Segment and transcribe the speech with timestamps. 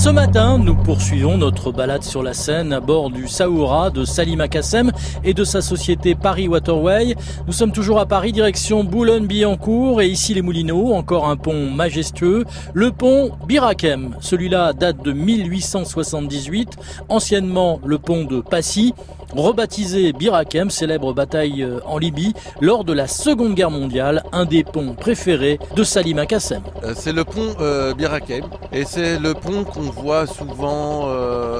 [0.00, 4.48] Ce matin, nous poursuivons notre balade sur la Seine à bord du Saoura de Salim
[4.48, 4.92] Kassem
[5.24, 7.16] et de sa société Paris Waterway.
[7.46, 12.46] Nous sommes toujours à Paris, direction Boulogne-Billancourt et ici les Moulineaux, encore un pont majestueux,
[12.72, 14.16] le pont Birakem.
[14.20, 16.78] Celui-là date de 1878,
[17.10, 18.94] anciennement le pont de Passy
[19.36, 24.64] rebaptisé Birakem, célèbre bataille euh, en Libye lors de la Seconde Guerre mondiale, un des
[24.64, 26.62] ponts préférés de Salim Kassem.
[26.84, 31.08] Euh, c'est le pont euh, Birakem et c'est le pont qu'on voit souvent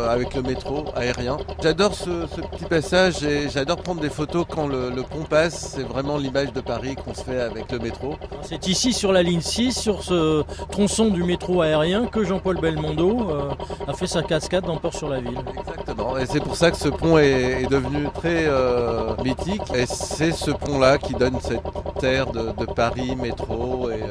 [0.08, 1.36] avec le métro aérien.
[1.62, 5.74] J'adore ce, petit passage et j'adore prendre des photos quand le, pont passe.
[5.76, 8.16] C'est vraiment l'image de Paris qu'on se fait avec le métro.
[8.42, 13.28] C'est ici sur la ligne 6, sur ce tronçon du métro aérien, que Jean-Paul Belmondo
[13.86, 15.38] a fait sa cascade dans Port-sur-la-Ville.
[15.58, 19.86] Exactement, et c'est pour ça que ce pont est est devenu très euh, mythique et
[19.86, 21.62] c'est ce pont-là qui donne cette
[21.98, 24.02] terre de, Paris, métro euh, et,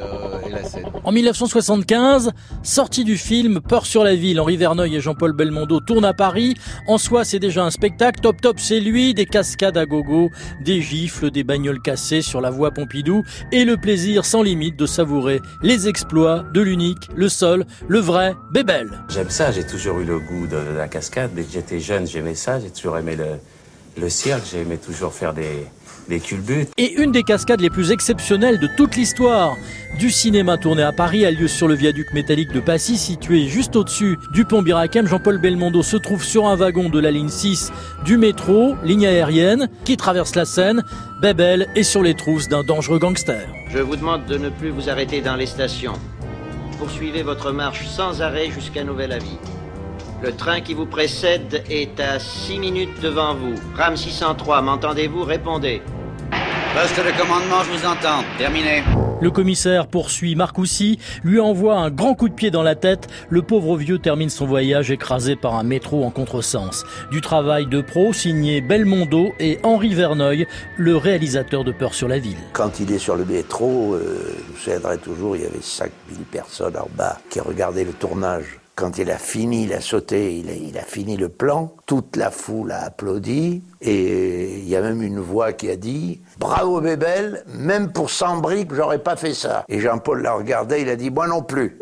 [1.04, 2.30] En 1975,
[2.62, 6.54] sortie du film Peur sur la ville, Henri Verneuil et Jean-Paul Belmondo tournent à Paris.
[6.86, 8.20] En soi, c'est déjà un spectacle.
[8.20, 10.30] Top top, c'est lui, des cascades à gogo,
[10.64, 13.22] des gifles, des bagnoles cassées sur la voie Pompidou
[13.52, 18.34] et le plaisir sans limite de savourer les exploits de l'unique, le seul, le vrai
[18.52, 18.90] Bébel.
[19.08, 21.30] J'aime ça, j'ai toujours eu le goût de la cascade.
[21.34, 23.38] Dès que j'étais jeune, j'aimais ça, j'ai toujours aimé le,
[23.96, 25.66] le cirque, j'aimais toujours faire des,
[26.10, 26.68] des culbutes.
[26.76, 29.56] Et une des cascades les plus exceptionnelles de toute l'histoire
[29.98, 33.76] du cinéma tourné à Paris a lieu sur le viaduc métallique de Passy, situé juste
[33.76, 35.06] au-dessus du pont Birakem.
[35.06, 37.72] Jean-Paul Belmondo se trouve sur un wagon de la ligne 6
[38.04, 40.82] du métro, ligne aérienne, qui traverse la Seine.
[41.22, 43.46] Bébel est sur les trousses d'un dangereux gangster.
[43.68, 45.94] Je vous demande de ne plus vous arrêter dans les stations.
[46.78, 49.38] Poursuivez votre marche sans arrêt jusqu'à nouvel avis.
[50.22, 53.54] Le train qui vous précède est à 6 minutes devant vous.
[53.74, 55.24] Ram 603, m'entendez-vous?
[55.24, 55.80] Répondez.
[56.74, 58.22] Poste de commandement, je vous entends.
[58.36, 58.82] Terminé.
[59.22, 63.08] Le commissaire poursuit Marcoussi, lui envoie un grand coup de pied dans la tête.
[63.30, 66.84] Le pauvre vieux termine son voyage écrasé par un métro en contresens.
[67.10, 72.18] Du travail de pro signé Belmondo et Henri Verneuil, le réalisateur de Peur sur la
[72.18, 72.38] ville.
[72.52, 76.76] Quand il est sur le métro, euh, je vous toujours, il y avait 5000 personnes
[76.76, 78.60] en bas qui regardaient le tournage.
[78.80, 82.72] Quand il a fini, il a sauté, il a, fini le plan, toute la foule
[82.72, 87.92] a applaudi, et il y a même une voix qui a dit Bravo Bébel, même
[87.92, 89.66] pour 100 briques, j'aurais pas fait ça.
[89.68, 91.78] Et Jean-Paul l'a regardé, il a dit Moi non plus.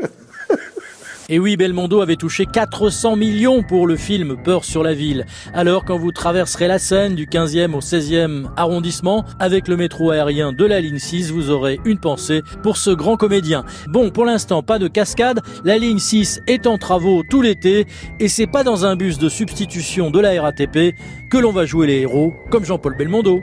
[1.31, 5.27] Et oui, Belmondo avait touché 400 millions pour le film Peur sur la ville.
[5.53, 10.55] Alors quand vous traverserez la Seine du 15e au 16e arrondissement avec le métro aérien
[10.55, 13.67] de la ligne 6, vous aurez une pensée pour ce grand comédien.
[13.89, 15.41] Bon, pour l'instant, pas de cascade.
[15.65, 17.87] La ligne 6 est en travaux tout l'été
[18.21, 20.95] et c'est pas dans un bus de substitution de la RATP
[21.31, 23.43] que l'on va jouer les héros comme Jean-Paul Belmondo.